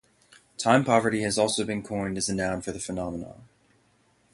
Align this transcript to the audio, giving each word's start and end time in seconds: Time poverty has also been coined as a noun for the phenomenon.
Time 0.57 0.83
poverty 0.83 1.21
has 1.21 1.37
also 1.37 1.63
been 1.63 1.83
coined 1.83 2.17
as 2.17 2.27
a 2.27 2.33
noun 2.33 2.59
for 2.63 2.71
the 2.71 2.79
phenomenon. 2.79 3.47